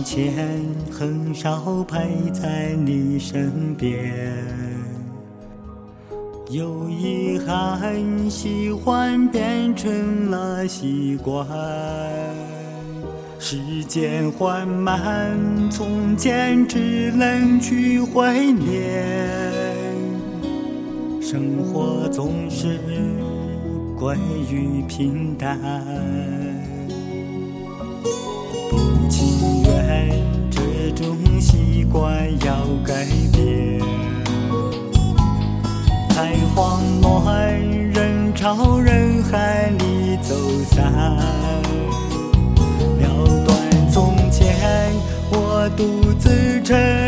[0.00, 0.32] 从前
[0.90, 3.94] 很少陪在你身边，
[6.48, 11.46] 有遗憾，喜欢变成了习惯。
[13.38, 15.36] 时间缓慢，
[15.70, 19.28] 从前只能去怀念。
[21.20, 22.80] 生活总是
[23.98, 24.16] 归
[24.50, 25.60] 于平淡，
[28.70, 28.78] 不
[29.10, 29.59] 情
[30.50, 33.80] 这种习惯要改变。
[36.08, 37.58] 太慌乱，
[37.92, 40.34] 人潮人海里走
[40.70, 40.92] 散。
[42.98, 44.92] 了断从前
[45.30, 46.99] 我独自沉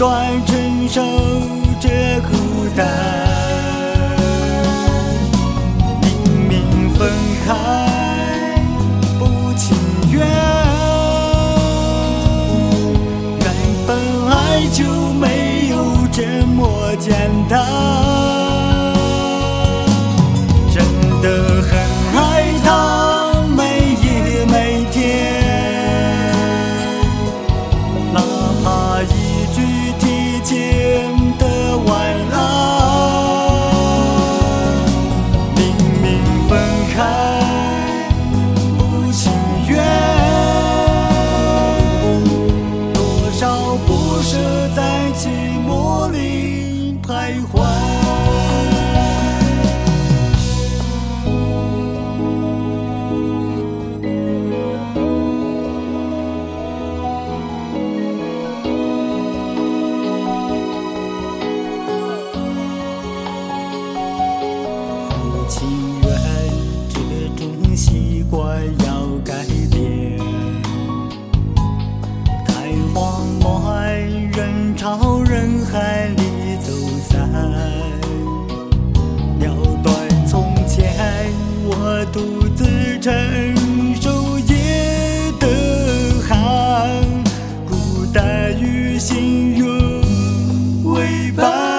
[0.00, 1.02] 断承受
[1.78, 1.88] 这
[2.22, 2.30] 孤
[2.74, 2.88] 单。
[6.00, 7.10] 明明分
[7.46, 7.50] 开
[9.18, 9.76] 不情
[10.10, 10.26] 愿，
[13.40, 13.46] 原
[13.86, 13.90] 本
[14.30, 14.66] 爱。
[14.72, 14.84] 就
[15.14, 15.76] 没有
[16.10, 17.60] 这么简单，
[65.50, 65.68] 情
[66.02, 66.08] 愿，
[66.88, 67.00] 这
[67.36, 70.16] 种习惯要改变。
[72.46, 74.00] 太慌乱，
[74.30, 76.72] 人潮人海里走
[77.08, 77.28] 散。
[79.40, 79.44] 了
[79.82, 79.92] 断
[80.24, 81.32] 从前，
[81.66, 82.64] 我独自
[83.00, 83.12] 承
[84.00, 85.48] 受夜的
[86.28, 87.02] 寒，
[87.68, 89.66] 孤单与心有
[90.92, 91.69] 为伴。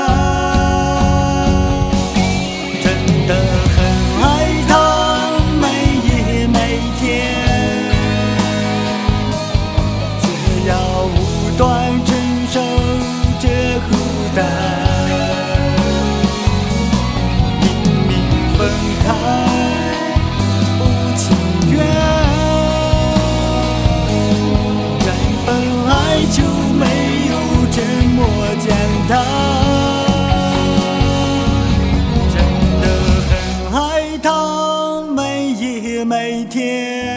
[36.51, 37.07] 天，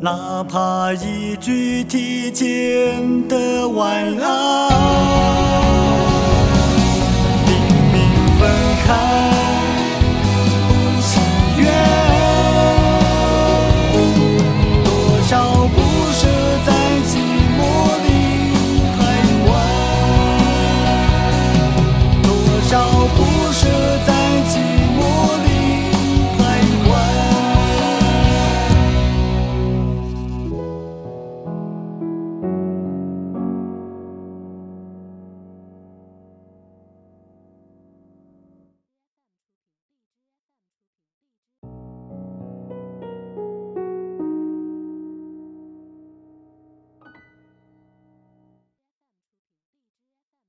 [0.00, 5.71] 哪怕一句提前的晚安。